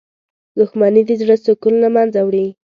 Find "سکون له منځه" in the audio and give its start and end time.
1.45-2.19